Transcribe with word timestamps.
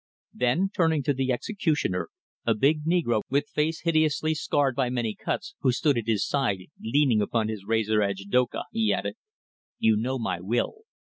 Then, 0.33 0.71
turning 0.75 1.03
to 1.03 1.13
the 1.13 1.31
executioner, 1.31 2.09
a 2.43 2.55
big 2.55 2.85
negro 2.85 3.21
with 3.29 3.47
face 3.49 3.81
hideously 3.81 4.33
scarred 4.33 4.75
by 4.75 4.89
many 4.89 5.13
cuts, 5.13 5.53
who 5.59 5.71
stood 5.71 5.95
at 5.95 6.07
his 6.07 6.25
side 6.27 6.57
leaning 6.79 7.21
upon 7.21 7.49
his 7.49 7.65
razor 7.65 8.01
edged 8.01 8.31
doka, 8.31 8.63
he 8.71 8.91
added: 8.91 9.13
"You 9.77 9.95
know 9.95 10.17
my 10.17 10.39
will. 10.41 10.85